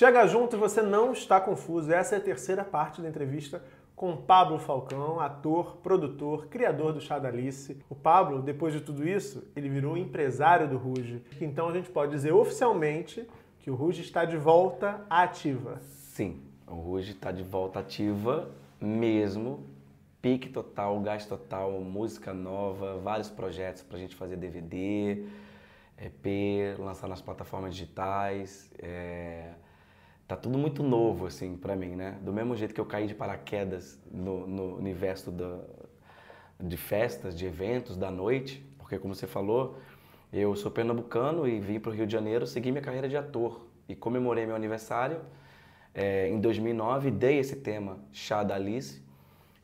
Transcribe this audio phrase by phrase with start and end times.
[0.00, 1.92] Chega junto e você não está confuso.
[1.92, 3.62] Essa é a terceira parte da entrevista
[3.94, 7.78] com Pablo Falcão, ator, produtor, criador do Chá da Alice.
[7.86, 11.22] O Pablo, depois de tudo isso, ele virou empresário do Ruge.
[11.38, 13.28] Então a gente pode dizer oficialmente
[13.58, 15.80] que o Ruge está de volta ativa.
[15.82, 19.66] Sim, o Ruge está de volta ativa mesmo.
[20.22, 25.26] Pique total, gás total, música nova, vários projetos para a gente fazer DVD,
[25.98, 28.72] EP, lançar nas plataformas digitais.
[28.78, 29.50] É
[30.30, 32.16] tá tudo muito novo assim para mim, né?
[32.22, 35.58] Do mesmo jeito que eu caí de paraquedas no, no universo da,
[36.60, 39.78] de festas, de eventos, da noite, porque como você falou,
[40.32, 43.66] eu sou pernambucano e vim para o Rio de Janeiro seguir minha carreira de ator
[43.88, 45.20] e comemorei meu aniversário
[45.92, 49.02] é, em 2009, dei esse tema Chá da Alice,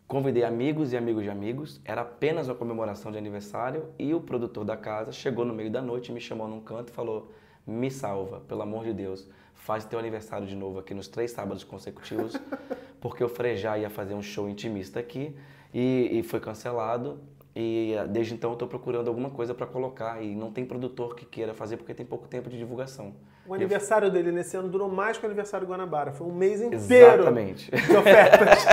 [0.09, 4.65] convidei amigos e amigos de amigos, era apenas uma comemoração de aniversário e o produtor
[4.65, 7.31] da casa chegou no meio da noite, me chamou num canto e falou:
[7.65, 11.65] "Me salva, pelo amor de Deus, faz teu aniversário de novo aqui nos três sábados
[11.65, 12.37] consecutivos,
[13.01, 15.37] porque o Frejá ia fazer um show intimista aqui
[15.75, 17.19] e, e foi cancelado.
[17.59, 21.25] E desde então eu estou procurando alguma coisa para colocar e não tem produtor que
[21.25, 23.15] queira fazer porque tem pouco tempo de divulgação.
[23.47, 24.11] O aniversário eu...
[24.11, 26.13] dele nesse ano durou mais que o aniversário do Guanabara.
[26.13, 27.71] Foi um mês inteiro Exatamente.
[27.71, 28.67] de ofertas.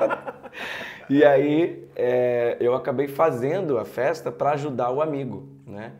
[1.10, 5.92] e aí é, eu acabei fazendo a festa para ajudar o amigo, né?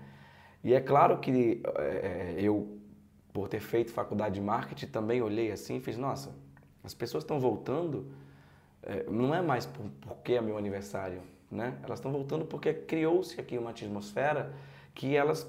[0.64, 2.71] E é claro que é, eu
[3.32, 6.34] por ter feito faculdade de marketing, também olhei assim e fiz, nossa,
[6.84, 8.06] as pessoas estão voltando,
[8.82, 11.78] é, não é mais por, porque é meu aniversário, né?
[11.82, 14.52] Elas estão voltando porque criou-se aqui uma atmosfera
[14.94, 15.46] que elas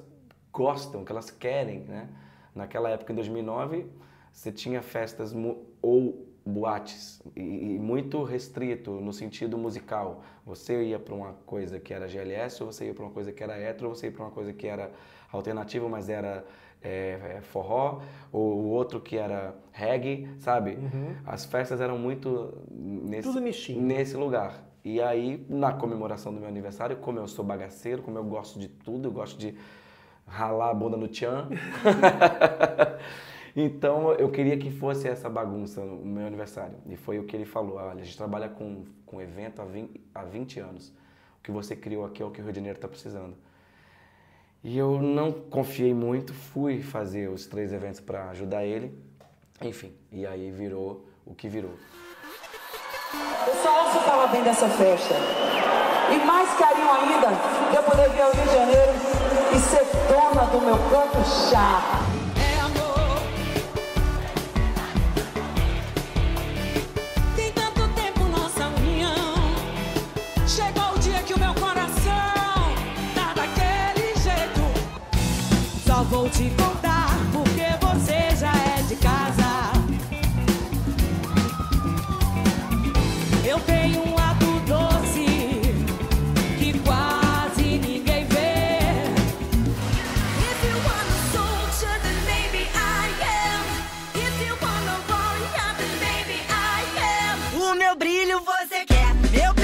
[0.51, 2.09] gostam, que elas querem, né?
[2.53, 3.87] Naquela época, em 2009,
[4.31, 5.33] você tinha festas
[5.81, 10.23] ou boates e, muito restrito no sentido musical.
[10.45, 13.43] Você ia para uma coisa que era GLS, ou você ia para uma coisa que
[13.43, 14.91] era hetero, ou você ia para uma coisa que era
[15.31, 16.45] alternativa, mas era
[16.81, 18.37] é, é, forró, o
[18.69, 20.71] outro que era reggae, sabe?
[20.71, 21.15] Uhum.
[21.25, 24.63] As festas eram muito nesse, nesse lugar.
[24.83, 28.67] E aí, na comemoração do meu aniversário, como eu sou bagaceiro, como eu gosto de
[28.67, 29.55] tudo, eu gosto de
[30.27, 31.47] ralar a bunda no tchan.
[33.55, 36.75] então, eu queria que fosse essa bagunça no meu aniversário.
[36.87, 37.75] E foi o que ele falou.
[37.75, 40.89] Olha, a gente trabalha com, com evento há 20, há 20 anos.
[41.39, 43.35] O que você criou aqui é o que o Rio de Janeiro está precisando.
[44.63, 48.97] E eu não confiei muito, fui fazer os três eventos para ajudar ele.
[49.61, 51.73] Enfim, e aí virou o que virou.
[53.45, 55.13] Eu só ouço falar bem dessa festa.
[56.11, 57.27] E mais carinho ainda
[57.75, 58.91] eu poder vir ao Rio de Janeiro
[59.53, 62.12] e ser dona do meu canto chá.
[76.13, 79.73] Vou te contar porque você já é de casa.
[83.43, 85.25] Eu tenho um lado doce
[86.59, 88.91] que quase ninguém vê.
[90.37, 93.09] If you wanna soldier, then maybe I
[93.47, 93.63] am.
[94.13, 96.83] If you wanna warrior, then maybe I
[97.25, 97.59] am.
[97.59, 99.62] O meu brilho você quer, meu perfume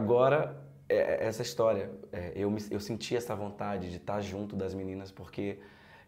[0.00, 0.56] agora
[0.88, 1.90] é, essa história.
[2.12, 5.58] É, eu, me, eu senti essa vontade de estar junto das meninas porque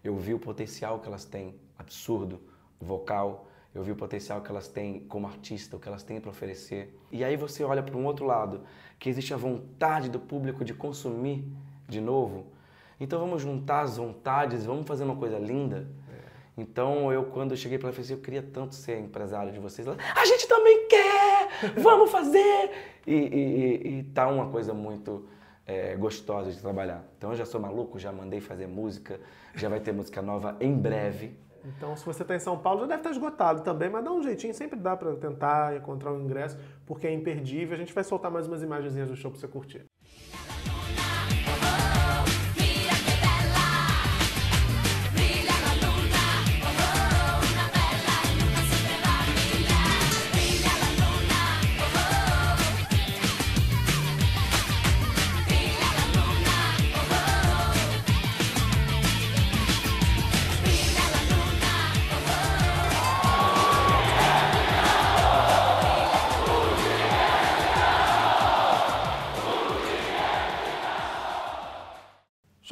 [0.03, 2.41] eu vi o potencial que elas têm, absurdo,
[2.80, 3.47] vocal.
[3.75, 6.98] Eu vi o potencial que elas têm como artista, o que elas têm para oferecer.
[7.10, 8.62] E aí você olha para um outro lado,
[8.98, 11.44] que existe a vontade do público de consumir
[11.88, 12.47] de novo.
[13.00, 15.88] Então vamos juntar as vontades, vamos fazer uma coisa linda.
[16.56, 19.59] Então eu quando eu cheguei para ela, falei assim, eu queria tanto ser empresário de
[19.59, 19.86] vocês.
[19.86, 21.11] Ela, a gente também quer,
[21.77, 22.71] vamos fazer.
[23.07, 25.28] E, e, e tá uma coisa muito
[25.66, 27.04] é, gostosa de trabalhar.
[27.16, 29.21] Então eu já sou maluco, já mandei fazer música,
[29.54, 31.37] já vai ter música nova em breve.
[31.65, 34.21] Então, se você está em São Paulo, já deve estar esgotado também, mas dá um
[34.21, 37.75] jeitinho, sempre dá para tentar encontrar um ingresso, porque é imperdível.
[37.75, 39.87] A gente vai soltar mais umas imagenzinhas do show para você curtir.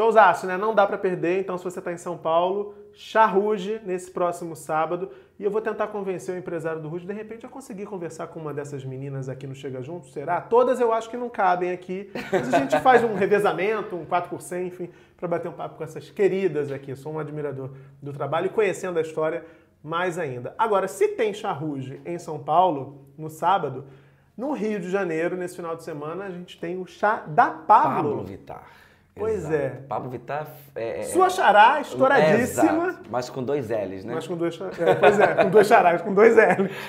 [0.00, 0.56] Showzaço, né?
[0.56, 5.11] Não dá pra perder, então se você tá em São Paulo, Charruge nesse próximo sábado.
[5.38, 8.41] E eu vou tentar convencer o empresário do Ruge, de repente, a conseguir conversar com
[8.41, 10.41] uma dessas meninas aqui no Chega Junto, será?
[10.41, 14.31] Todas eu acho que não cabem aqui, mas a gente faz um revezamento, um 4
[14.31, 16.93] por 100, enfim, para bater um papo com essas queridas aqui.
[16.93, 17.70] Eu sou um admirador
[18.02, 19.44] do trabalho e conhecendo a história
[19.85, 20.55] mais ainda.
[20.56, 23.85] Agora, se tem Charruge em São Paulo, no sábado,
[24.35, 28.17] no Rio de Janeiro, nesse final de semana, a gente tem o chá da Pablo.
[28.17, 28.81] Pablo Vittar.
[29.15, 29.55] Pois Exato.
[29.55, 29.69] é.
[29.89, 33.01] Pablo Vittar é, é- Sua xará, é, estouradíssima.
[33.11, 34.15] mas com dois L's, né?
[34.15, 36.71] Mas com dois, é, pois é, com dois charás, com dois L.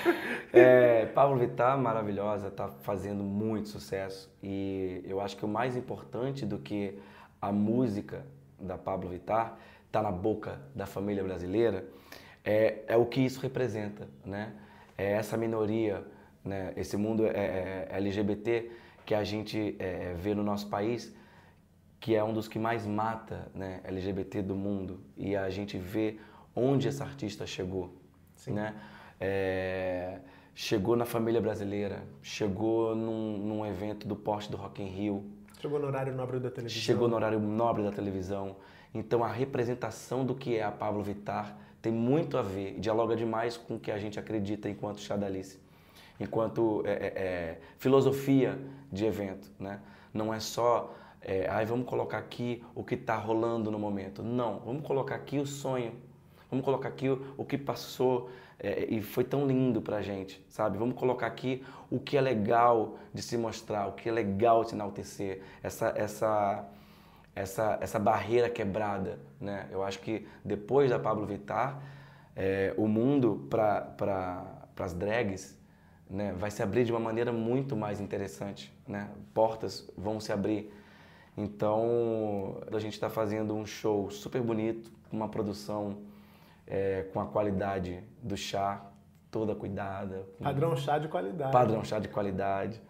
[0.54, 4.30] É, Pablo Vittar, maravilhosa, está fazendo muito sucesso.
[4.42, 6.98] E eu acho que o mais importante do que
[7.40, 8.22] a música
[8.60, 11.86] da Pablo Vittar está na boca da família brasileira
[12.44, 14.52] é, é o que isso representa, né?
[14.98, 16.04] É essa minoria,
[16.44, 16.74] né?
[16.76, 18.70] esse mundo é, é, LGBT
[19.06, 21.14] que a gente é, vê no nosso país,
[22.02, 25.00] que é um dos que mais mata né, LGBT do mundo.
[25.16, 26.18] E a gente vê
[26.54, 27.94] onde essa artista chegou.
[28.48, 28.74] Né?
[29.20, 30.18] É,
[30.52, 35.24] chegou na família brasileira, chegou num, num evento do porte do Rock in Rio,
[35.60, 36.82] Chegou no horário nobre da televisão.
[36.82, 38.56] chegou no horário nobre da televisão.
[38.92, 43.56] Então a representação do que é a Pablo Vittar tem muito a ver, dialoga demais
[43.56, 45.60] com o que a gente acredita enquanto Chadalice,
[46.18, 48.58] enquanto é, é, é, filosofia
[48.90, 49.78] de evento, né?
[50.12, 50.92] Não é só,
[51.22, 54.22] é, vamos colocar aqui o que está rolando no momento.
[54.22, 55.92] Não, vamos colocar aqui o sonho,
[56.50, 58.28] vamos colocar aqui o, o que passou
[58.58, 60.78] é, e foi tão lindo pra gente, sabe?
[60.78, 64.70] Vamos colocar aqui o que é legal de se mostrar, o que é legal de
[64.70, 66.68] se enaltecer, essa, essa,
[67.34, 69.68] essa, essa barreira quebrada, né?
[69.70, 71.82] Eu acho que depois da Pablo Vittar,
[72.34, 74.44] é, o mundo para pra,
[74.78, 75.58] as drags
[76.08, 79.10] né, vai se abrir de uma maneira muito mais interessante, né?
[79.32, 80.72] Portas vão se abrir.
[81.36, 85.98] Então, a gente está fazendo um show super bonito, com uma produção
[86.66, 88.84] é, com a qualidade do chá,
[89.30, 90.26] toda cuidada.
[90.42, 91.52] Padrão chá de qualidade.
[91.52, 92.80] padrão chá de qualidade,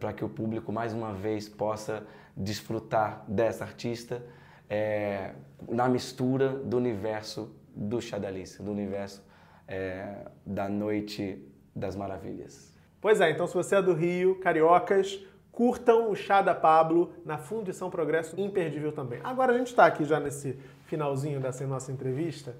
[0.00, 2.06] para que o público mais uma vez possa
[2.36, 4.22] desfrutar dessa artista
[4.68, 5.34] é,
[5.68, 9.22] na mistura do universo do chá da Alice, do universo
[9.68, 12.74] é, da noite das maravilhas.
[13.00, 15.20] Pois é, então se você é do Rio, cariocas,
[15.54, 19.20] curtam o chá da Pablo na Fundição Progresso, imperdível também.
[19.22, 22.54] Agora a gente está aqui já nesse finalzinho dessa nossa entrevista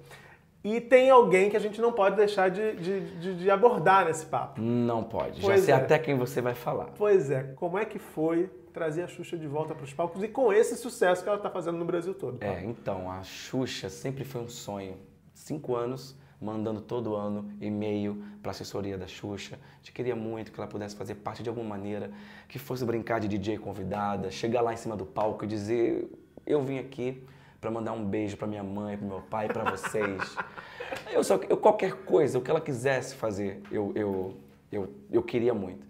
[0.63, 4.59] e tem alguém que a gente não pode deixar de, de- de- abordar nesse papo.
[4.61, 5.41] Não pode.
[5.41, 5.77] Pois Já sei é.
[5.77, 6.85] até quem você vai falar.
[6.97, 10.27] Pois é, como é que foi trazer a Xuxa de volta para os palcos e
[10.27, 12.41] com esse sucesso que ela está fazendo no Brasil todo?
[12.43, 14.97] É, então, a Xuxa sempre foi um sonho.
[15.33, 19.55] Cinco anos, mandando todo ano e-mail para a assessoria da Xuxa.
[19.55, 22.11] A gente queria muito que ela pudesse fazer parte de alguma maneira,
[22.47, 26.09] que fosse brincar de DJ convidada, chegar lá em cima do palco e dizer:
[26.45, 27.23] Eu vim aqui
[27.59, 30.35] para mandar um beijo para minha mãe, para meu pai, para vocês.
[31.11, 34.37] eu só, eu, qualquer coisa, o que ela quisesse fazer, eu, eu,
[34.71, 35.85] eu, eu queria muito.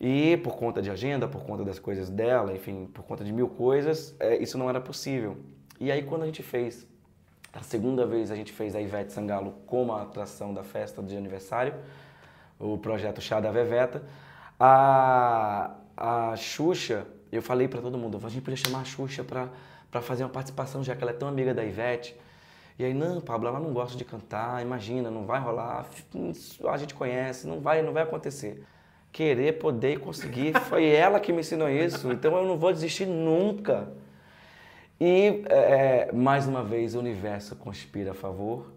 [0.00, 3.48] E por conta de agenda, por conta das coisas dela, enfim, por conta de mil
[3.48, 5.36] coisas, é, isso não era possível.
[5.80, 6.86] E aí quando a gente fez,
[7.52, 11.16] a segunda vez a gente fez a Ivete Sangalo como a atração da festa de
[11.16, 11.74] aniversário,
[12.58, 14.02] o projeto Chá da Veveta,
[14.58, 20.00] a, a Xuxa, eu falei pra todo mundo, a gente podia chamar a Xuxa pra
[20.02, 22.16] fazer uma participação, já que ela é tão amiga da Ivete.
[22.78, 25.84] E aí, não, Pablo, ela não gosta de cantar, imagina, não vai rolar,
[26.68, 28.64] a gente conhece, não vai, não vai acontecer.
[29.10, 33.06] Querer, poder e conseguir, foi ela que me ensinou isso, então eu não vou desistir
[33.06, 33.88] nunca.
[35.00, 38.72] E, é, mais uma vez, o universo conspira a favor.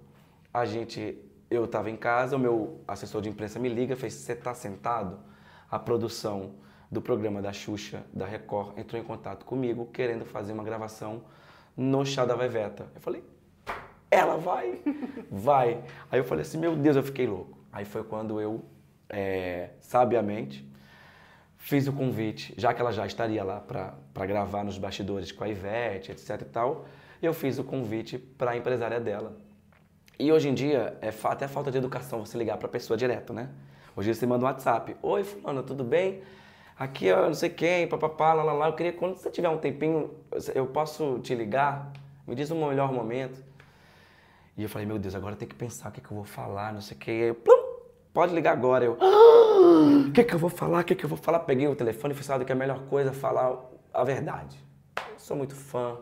[0.54, 1.18] A gente,
[1.50, 5.20] eu estava em casa, o meu assessor de imprensa me liga, fez, você está sentado?
[5.70, 6.54] A produção
[6.92, 11.24] do programa da Xuxa, da Record, entrou em contato comigo, querendo fazer uma gravação
[11.76, 12.92] no Chá da Veveta.
[12.94, 13.24] Eu falei,
[14.12, 14.80] ela vai?
[15.32, 15.82] Vai.
[16.12, 17.58] Aí eu falei assim, meu Deus, eu fiquei louco.
[17.72, 18.66] Aí foi quando eu,
[19.10, 20.70] é, sabiamente,
[21.62, 25.48] fiz o convite, já que ela já estaria lá para gravar nos bastidores com a
[25.48, 26.86] Ivete, etc e tal,
[27.22, 29.38] eu fiz o convite para a empresária dela.
[30.20, 33.32] E hoje em dia, é até falta de educação você ligar para a pessoa direto,
[33.32, 33.50] né?
[33.96, 34.96] Hoje você manda um WhatsApp.
[35.02, 36.24] Oi, fulano, tudo bem?
[36.78, 38.68] Aqui, ó, não sei quem, papapá, lá, lá, lá.
[38.68, 40.12] Eu queria, quando você tiver um tempinho,
[40.56, 41.92] eu posso te ligar?
[42.28, 43.44] Me diz o melhor momento.
[44.58, 46.74] E eu falei, meu Deus, agora tem que pensar o que, que eu vou falar,
[46.74, 47.12] não sei o que.
[47.12, 47.80] Aí plum,
[48.12, 48.86] pode ligar agora.
[48.86, 48.98] Eu,
[49.62, 51.40] "Ah, o que, que eu vou falar, o que, que eu vou falar?
[51.40, 53.58] Peguei o telefone e falei, sabe que é a melhor coisa é falar
[53.94, 54.58] a verdade.
[54.98, 55.98] Eu sou muito fã,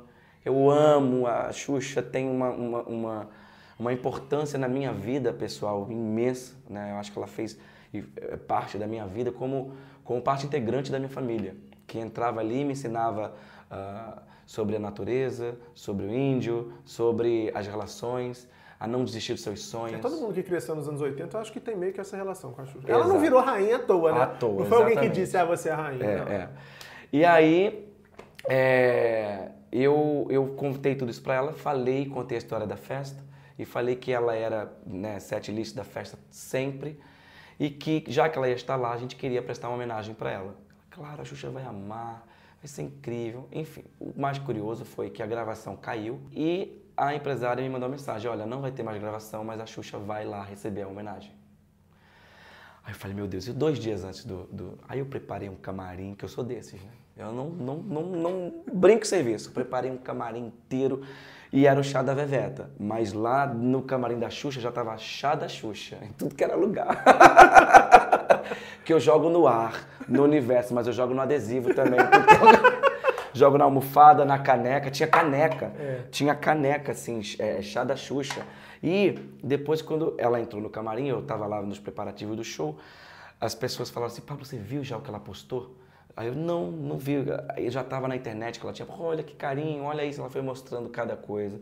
[0.46, 3.30] eu amo a Xuxa, tem uma, uma, uma,
[3.78, 6.92] uma importância na minha vida pessoal imensa, né?
[6.92, 7.58] Eu acho que ela fez
[7.94, 9.74] e, é, parte da minha vida como,
[10.04, 11.56] como parte integrante da minha família,
[11.88, 13.34] que entrava ali e me ensinava
[13.70, 18.48] ah, sobre a natureza, sobre o índio, sobre as relações,
[18.80, 19.98] a não desistir dos seus sonhos.
[19.98, 22.16] É, todo mundo que cresceu nos anos 80, eu acho que tem meio que essa
[22.16, 22.90] relação com a Xuxa.
[22.90, 24.22] Ela não virou rainha à toa, né?
[24.22, 25.22] À toa, não foi alguém que exatamente.
[25.22, 26.06] disse, ah, você é a rainha.
[26.06, 26.50] É, é.
[27.12, 27.92] E aí,
[28.48, 33.22] é, eu, eu contei tudo isso pra ela, falei, contei a história da festa
[33.58, 36.98] e falei que ela era né, set list da festa sempre
[37.60, 40.32] e que já que ela ia estar lá, a gente queria prestar uma homenagem pra
[40.32, 40.56] ela.
[40.90, 42.26] Claro, a Xuxa vai amar,
[42.62, 43.50] vai ser incrível.
[43.52, 47.96] Enfim, o mais curioso foi que a gravação caiu e a empresária me mandou uma
[47.96, 51.32] mensagem: olha, não vai ter mais gravação, mas a Xuxa vai lá receber a homenagem.
[52.84, 55.56] Aí eu falei, meu Deus, e dois dias antes do, do- Aí eu preparei um
[55.56, 56.90] camarim, que eu sou desses, né?
[57.18, 59.50] Eu não, não, não, não brinco serviço.
[59.50, 61.04] Eu preparei um camarim inteiro
[61.52, 62.72] e era o chá da Veveta.
[62.80, 66.56] Mas lá no camarim da Xuxa já tava chá da Xuxa, em tudo que era
[66.56, 67.04] lugar.
[68.86, 72.00] que eu jogo no ar, no universo, mas eu jogo no adesivo também.
[72.00, 72.90] é.
[73.32, 74.90] Jogo na almofada, na caneca.
[74.90, 75.72] Tinha caneca.
[76.10, 78.42] Tinha caneca, assim, é, chá da Xuxa.
[78.82, 82.78] E depois, quando ela entrou no camarim, eu tava lá nos preparativos do show,
[83.40, 85.76] as pessoas falaram assim, Pablo, você viu já o que ela postou?
[86.18, 87.18] Aí eu, não, não vi.
[87.56, 90.20] Aí eu já tava na internet que ela tinha, "Pô, olha que carinho, olha isso.
[90.20, 91.62] Ela foi mostrando cada coisa.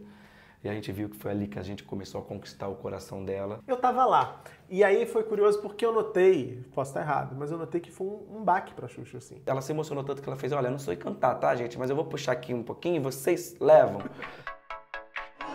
[0.63, 3.23] E a gente viu que foi ali que a gente começou a conquistar o coração
[3.23, 3.59] dela.
[3.67, 4.41] Eu tava lá.
[4.69, 8.07] E aí foi curioso porque eu notei, posso estar errado, mas eu notei que foi
[8.07, 9.41] um, um baque pra Xuxa, assim.
[9.45, 11.77] Ela se emocionou tanto que ela fez, olha, eu não sou cantar, tá, gente?
[11.77, 14.01] Mas eu vou puxar aqui um pouquinho e vocês levam.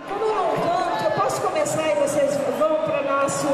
[0.09, 3.47] Como eu não canto, eu posso começar e vocês vão para nosso,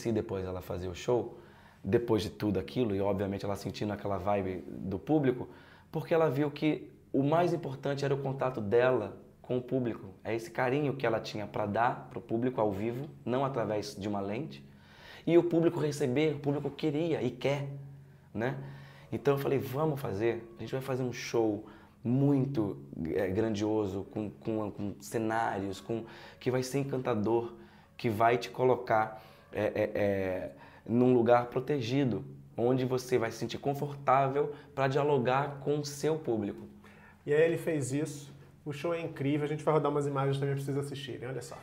[0.00, 1.38] Eu convenci depois ela fazer o show,
[1.84, 5.48] depois de tudo aquilo, e obviamente ela sentindo aquela vibe do público,
[5.92, 10.06] porque ela viu que o mais importante era o contato dela com o público.
[10.24, 13.94] É esse carinho que ela tinha para dar para o público ao vivo, não através
[13.94, 14.64] de uma lente.
[15.26, 17.68] E o público receber, o público queria e quer,
[18.32, 18.56] né?
[19.12, 21.66] Então eu falei, vamos fazer, a gente vai fazer um show
[22.02, 26.04] muito eh, grandioso, com, com, com cenários, com,
[26.38, 27.52] que vai ser encantador,
[27.98, 29.20] que vai te colocar
[29.52, 30.50] eh, eh, eh,
[30.86, 32.24] num lugar protegido,
[32.56, 36.68] onde você vai se sentir confortável para dialogar com o seu público.
[37.26, 38.32] E aí ele fez isso.
[38.64, 39.44] O show é incrível.
[39.44, 41.28] A gente vai rodar umas imagens também pra vocês assistirem.
[41.28, 41.56] Olha só.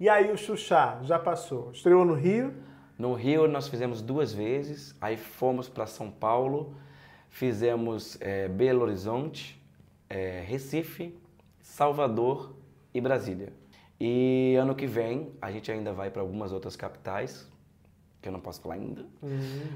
[0.00, 1.72] E aí o Xuxa já passou.
[1.72, 2.54] Estreou no Rio.
[2.96, 6.76] No Rio nós fizemos duas vezes, aí fomos para São Paulo,
[7.28, 9.60] fizemos eh, Belo Horizonte,
[10.08, 11.18] eh, Recife,
[11.60, 12.54] Salvador
[12.94, 13.52] e Brasília.
[14.00, 17.48] E ano que vem a gente ainda vai para algumas outras capitais,
[18.22, 19.04] que eu não posso falar ainda,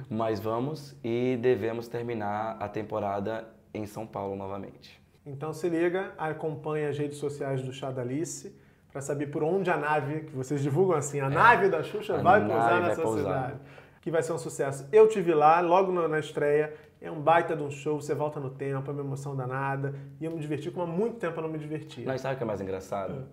[0.08, 5.00] mas vamos e devemos terminar a temporada em São Paulo novamente.
[5.26, 8.62] Então se liga, acompanha as redes sociais do Chá da Alice
[8.92, 12.22] para saber por onde a nave, que vocês divulgam assim, a nave da Xuxa É.
[12.22, 13.22] Vai pousar vai nessa pousar.
[13.22, 13.61] cidade.
[14.02, 14.87] Que vai ser um sucesso.
[14.92, 16.75] Eu tive lá, logo na, estreia.
[17.00, 19.94] É um baita de um show, você volta no tempo, é uma emoção danada.
[20.20, 22.04] E eu me diverti como há muito tempo eu não me divertia.
[22.06, 23.26] Mas sabe o que é mais engraçado?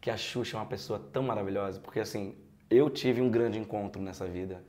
[0.00, 2.34] Que a Xuxa é uma pessoa tão maravilhosa, porque assim,
[2.68, 4.62] eu tive um grande encontro nessa vida,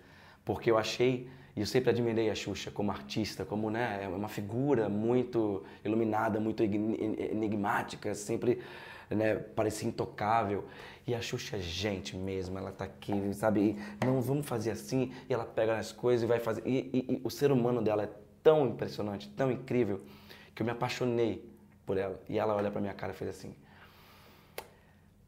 [0.45, 4.27] porque eu achei, e eu sempre admirei a Xuxa como artista, como né, é uma
[4.29, 8.61] figura muito iluminada, muito enigmática, sempre
[9.15, 10.65] né, parecia intocável.
[11.07, 13.77] E a Xuxa é gente mesmo, ela tá aqui, sabe?
[14.01, 16.61] E, não, vamos fazer assim, e ela pega as coisas e vai fazer.
[16.65, 18.09] E, e- e o ser humano dela é
[18.43, 20.01] tão impressionante, tão incrível,
[20.55, 21.49] que eu me apaixonei
[21.85, 22.19] por ela.
[22.29, 23.53] E ela olha pra minha cara e fez assim: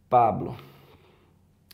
[0.09, 0.55] Pablo.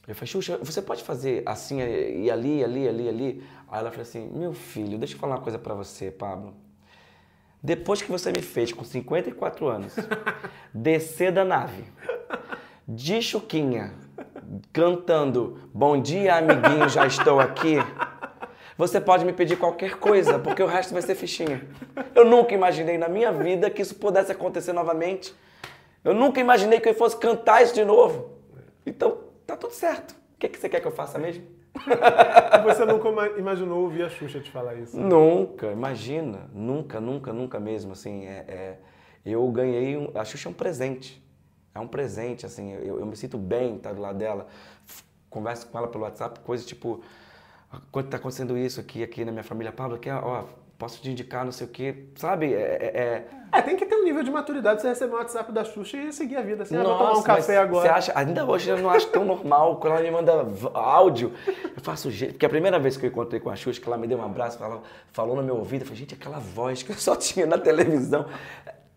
[0.07, 3.43] Eu falei, Xuxa, você pode fazer assim, e ali, ali, ali, ali?
[3.67, 6.55] Aí ela falou assim, meu filho, deixa eu falar uma coisa pra você, Pablo.
[7.61, 9.93] Depois que você me fez com 54 anos
[10.73, 11.83] descer da nave
[12.87, 13.93] de chuquinha
[14.73, 17.75] cantando Bom dia, amiguinho, já estou aqui.
[18.77, 21.67] Você pode me pedir qualquer coisa, porque o resto vai ser fichinha.
[22.15, 25.35] Eu nunca imaginei na minha vida que isso pudesse acontecer novamente.
[26.03, 28.37] Eu nunca imaginei que eu fosse cantar isso de novo.
[28.85, 30.11] Então, tá tudo certo.
[30.11, 31.58] O que, que você quer que eu faça mesmo?
[32.65, 34.99] Você nunca ima- imaginou ouvir a Xuxa te falar isso?
[34.99, 36.49] Nunca, imagina.
[36.53, 37.93] Nunca, nunca, nunca mesmo.
[37.93, 38.79] Assim, é, é-
[39.25, 39.97] eu ganhei.
[39.97, 41.23] Um, a Xuxa é um presente.
[41.73, 42.71] É um presente, assim.
[42.73, 44.47] Eu, eu me sinto bem estar do lado dela.
[45.29, 47.01] Converso com ela pelo WhatsApp, coisas tipo.
[47.91, 50.45] Quando tá acontecendo isso aqui, aqui na minha família, Pablo, aqui, ó,
[50.79, 52.05] posso te indicar, não sei o quê.
[52.15, 52.53] Sabe?
[52.53, 54.79] É, é- é- É, tem que ter um nível de maturidade.
[54.81, 56.63] Você receber um WhatsApp da Xuxa e seguir a vida.
[56.63, 57.81] Assim, ah, vou tomar um Nossa, café agora.
[57.81, 61.33] Você acha, ainda hoje eu não acho tão normal quando ela me manda áudio.
[61.47, 62.33] Eu faço jeito.
[62.33, 64.23] Porque a primeira vez que eu encontrei com a Xuxa, que ela me deu um
[64.23, 67.45] abraço, falou, falou no meu ouvido, eu falei, gente, aquela voz que eu só tinha
[67.45, 68.25] na televisão.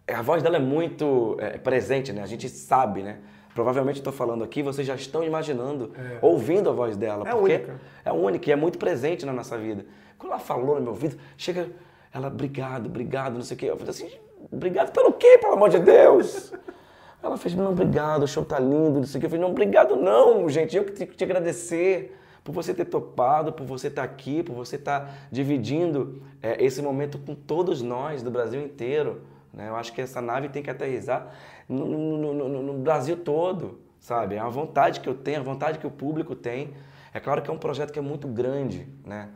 [0.07, 2.23] A voz dela é muito é, presente, né?
[2.23, 3.19] A gente sabe, né?
[3.55, 7.29] Provavelmente estou falando aqui, vocês já estão imaginando, ouvindo a voz dela.
[7.29, 7.81] É porque única.
[8.05, 9.85] É única e é muito presente na nossa vida.
[10.23, 11.69] Quando ela falou no meu ouvido, chega,
[12.15, 13.67] ela, obrigado, obrigado, não sei o quê.
[13.67, 14.09] Eu falei assim,
[14.53, 16.53] obrigado pelo quê, pelo amor de Deus?
[17.21, 19.27] Ela fez, não, obrigado, o show tá lindo, não sei o quê.
[19.27, 22.85] Eu falei, não, obrigado não, gente, eu que tenho que te agradecer por você ter
[22.85, 28.23] topado, por você estar aqui, por você estar dividindo é, esse momento com todos nós
[28.23, 29.23] do Brasil inteiro.
[29.53, 29.69] né?
[29.69, 31.31] Eu acho que essa nave tem que aterrissar
[31.69, 34.37] no, no- no- no- no Brasil todo, sabe?
[34.37, 36.73] É a vontade que eu tenho, a vontade que o público tem.
[37.13, 39.29] É claro que é um projeto que é muito grande, né?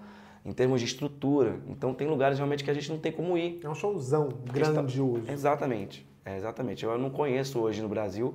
[0.47, 1.59] Em termos de estrutura.
[1.69, 3.59] Então tem lugares realmente que a gente não tem como ir.
[3.65, 5.29] É um showzão grandioso.
[5.29, 6.85] Exatamente, é, exatamente.
[6.85, 8.33] Eu não conheço hoje no Brasil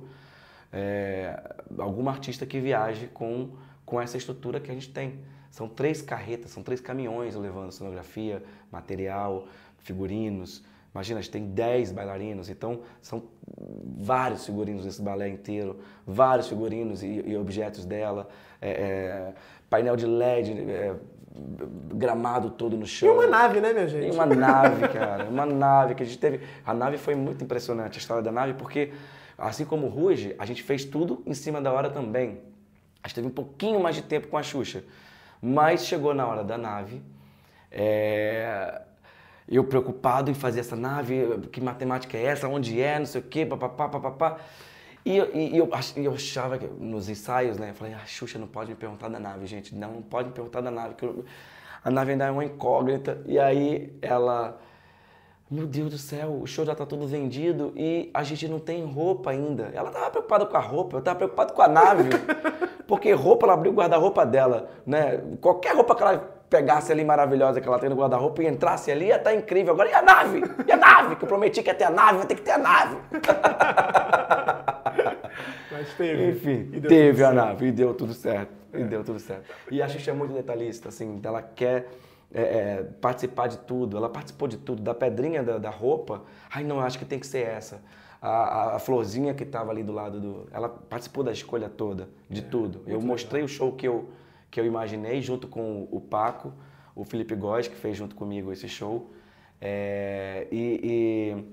[0.72, 1.38] é,
[1.78, 3.50] alguma artista que viaje com,
[3.84, 5.20] com essa estrutura que a gente tem.
[5.50, 9.46] São três carretas, são três caminhões levando cenografia, material,
[9.78, 10.64] figurinos.
[10.94, 13.22] Imagina, a gente tem 10 bailarinos, então são
[13.98, 18.28] vários figurinos desse balé inteiro, vários figurinos e, e objetos dela,
[18.60, 19.34] é, é,
[19.70, 20.94] painel de LED, é,
[21.94, 23.08] gramado todo no chão.
[23.08, 24.14] E uma nave, né, minha E gente?
[24.14, 26.40] uma nave, cara, uma nave que a gente teve.
[26.64, 28.92] A nave foi muito impressionante, a história da nave, porque
[29.38, 32.40] assim como o Ruge, a gente fez tudo em cima da hora também.
[33.02, 34.84] A gente teve um pouquinho mais de tempo com a Xuxa.
[35.40, 37.02] Mas chegou na hora da nave,
[37.70, 38.82] é,
[39.48, 43.24] eu preocupado em fazer essa nave, que matemática é essa, onde é, não sei o
[43.24, 44.38] quê, papapá, papapá.
[45.04, 47.70] E, eu- e eu, eu achava que nos ensaios, né?
[47.70, 49.74] Eu falei, a Xuxa não pode me perguntar da nave, gente.
[49.74, 51.24] Não, não pode me perguntar da nave, que eu-
[51.84, 53.20] a nave ainda é uma incógnita.
[53.26, 54.58] E aí ela,
[55.50, 58.84] meu Deus do céu, o show já tá todo vendido e a gente não tem
[58.84, 59.70] roupa ainda.
[59.74, 62.10] Ela tava preocupada com a roupa, eu tava preocupado com a nave.
[62.86, 65.20] Porque roupa, ela abriu o guarda-roupa dela, né?
[65.40, 66.18] Qualquer roupa que ela
[66.50, 69.72] pegasse ali maravilhosa que ela tem no guarda-roupa e entrasse ali, ia estar incrível.
[69.72, 70.42] Agora, e a nave?
[70.66, 71.16] E a nave?
[71.16, 72.96] Que eu prometi que ia ter a nave, vai ter que ter a nave.
[75.82, 76.30] Mas teve.
[76.30, 78.52] Enfim, teve a nave e deu tudo certo.
[78.74, 79.44] E deu tudo certo.
[79.70, 81.88] E a Xuxa é muito detalhista, assim, ela quer
[82.32, 83.96] é, é, participar de tudo.
[83.98, 86.22] Ela participou de tudo, da pedrinha da, da roupa.
[86.50, 87.82] Ai, não, acho que tem que ser essa.
[88.20, 90.48] A, a- a florzinha que estava ali do lado do.
[90.52, 92.82] Ela participou da escolha toda, de tudo.
[92.86, 94.08] Eu mostrei o show que eu,
[94.50, 96.52] que eu imaginei junto com o Paco,
[96.94, 99.12] o Felipe Góes, que fez junto comigo esse show.
[99.60, 101.44] É, e- e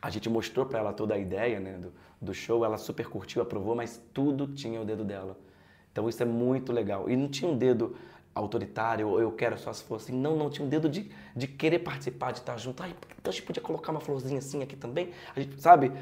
[0.00, 3.42] a gente mostrou para ela toda a ideia né, do, do show, ela super curtiu,
[3.42, 5.36] aprovou, mas tudo tinha o dedo dela.
[5.92, 7.08] Então isso é muito legal.
[7.08, 7.96] E não tinha um dedo
[8.34, 10.20] autoritário, ou eu quero só se fosse assim.
[10.20, 12.82] Não, não, tinha um dedo de, de querer participar, de estar junto.
[12.82, 15.10] Ai, então a gente podia colocar uma florzinha assim aqui também.
[15.34, 15.92] A gente, sabe?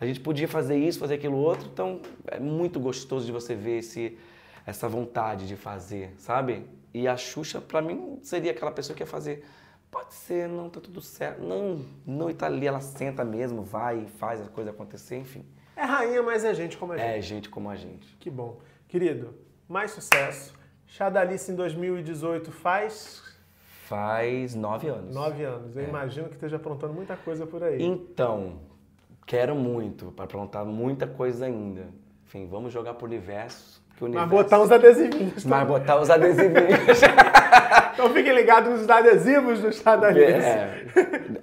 [0.00, 1.68] A gente podia fazer isso, fazer aquilo outro.
[1.72, 4.16] Então é muito gostoso de você ver esse,
[4.64, 6.64] essa vontade de fazer, sabe?
[6.92, 9.44] E a Xuxa, pra mim, seria aquela pessoa que ia fazer.
[9.94, 11.40] Pode ser, não, tá tudo certo.
[11.42, 15.44] Não, não, e tá ali, ela senta mesmo, vai e faz a coisa acontecer, enfim.
[15.76, 17.06] É rainha, mas é gente como a gente.
[17.06, 18.16] É gente como a gente.
[18.18, 18.58] Que bom.
[18.88, 19.34] Querido,
[19.68, 20.52] mais sucesso.
[20.86, 23.22] Chadalice em 2018 faz
[23.86, 25.14] Faz nove anos.
[25.14, 25.76] nove anos.
[25.76, 25.88] Eu É.
[25.88, 27.82] imagino que esteja aprontando muita coisa por aí.
[27.82, 28.60] Então,
[29.26, 31.88] quero muito, para aprontar muita coisa ainda.
[32.26, 33.82] Enfim, vamos jogar pro universo.
[33.96, 34.42] Que o Mas universo...
[34.44, 35.44] botar uns adesivinhos.
[35.44, 37.00] Mas botar os adesivinhos.
[37.94, 40.24] Então fiquem ligados nos adesivos do Chadalice.
[40.26, 40.84] é,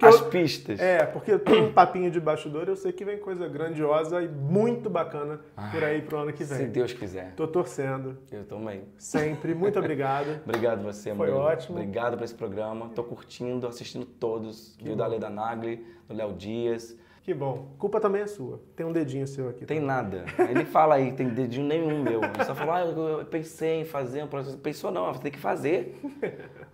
[0.00, 0.78] as pistas.
[0.80, 4.88] É, porque tem um papinho de bastidor, eu sei que vem coisa grandiosa e muito
[4.88, 5.40] bacana
[5.72, 6.68] por aí pro ano que Se vem.
[6.68, 7.32] Deus quiser.
[7.34, 8.18] Tô torcendo.
[8.30, 8.82] Eu também.
[8.98, 9.54] Sempre.
[9.54, 10.40] Muito obrigado.
[10.44, 11.38] Obrigado você, Foi Murilo.
[11.38, 11.78] ótimo.
[11.78, 12.90] Obrigado por esse programa.
[12.94, 14.76] Tô curtindo, assistindo todos.
[14.82, 16.96] Viu da Leda Nagli, do Léo Dias.
[17.22, 17.68] Que bom.
[17.78, 18.60] Culpa também é sua.
[18.74, 19.64] Tem um dedinho seu aqui.
[19.64, 20.24] Tem nada.
[20.50, 22.20] Ele fala aí, tem dedinho nenhum meu.
[22.22, 24.58] Ele só falou, ah, eu pensei em fazer um processo.
[24.58, 26.00] Pensou não, você tem que fazer.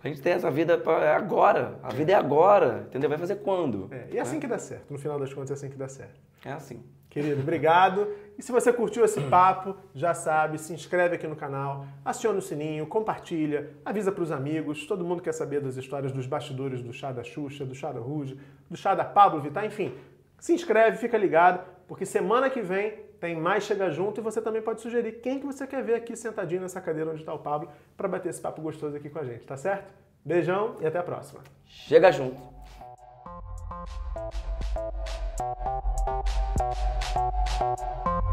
[0.03, 1.77] A gente tem essa vida pra- é agora.
[1.83, 3.07] A vida é agora, entendeu?
[3.07, 3.89] Vai fazer quando?
[3.91, 4.89] É, e é assim que dá certo.
[4.91, 6.19] No final das contas, é assim que dá certo.
[6.43, 6.81] É assim.
[7.11, 8.07] Querido, obrigado.
[8.37, 12.41] E se você curtiu esse papo, já sabe, se inscreve aqui no canal, aciona o
[12.41, 14.87] sininho, compartilha, avisa pros amigos.
[14.87, 17.99] Todo mundo quer saber das histórias dos bastidores do chá da Xuxa, do chá da
[17.99, 18.35] Ruge,
[18.69, 19.93] do chá da Pablo Vittar, enfim.
[20.39, 24.61] Se inscreve, fica ligado, porque semana que vem tem mais Chega Junto e você também
[24.61, 27.69] pode sugerir quem que você quer ver aqui sentadinho nessa cadeira onde está o Pablo
[27.97, 29.93] para bater esse papo gostoso aqui com a gente, tá certo?
[30.23, 31.41] Beijão e até a próxima.
[31.65, 32.39] Chega junto.